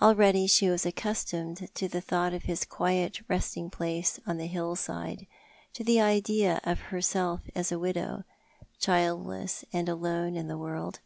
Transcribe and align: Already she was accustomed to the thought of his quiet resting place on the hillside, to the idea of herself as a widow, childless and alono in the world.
Already 0.00 0.46
she 0.46 0.70
was 0.70 0.86
accustomed 0.86 1.68
to 1.74 1.86
the 1.86 2.00
thought 2.00 2.32
of 2.32 2.44
his 2.44 2.64
quiet 2.64 3.20
resting 3.28 3.68
place 3.68 4.18
on 4.26 4.38
the 4.38 4.46
hillside, 4.46 5.26
to 5.74 5.84
the 5.84 6.00
idea 6.00 6.62
of 6.64 6.80
herself 6.80 7.42
as 7.54 7.70
a 7.70 7.78
widow, 7.78 8.24
childless 8.80 9.62
and 9.70 9.86
alono 9.86 10.34
in 10.34 10.48
the 10.48 10.56
world. 10.56 11.00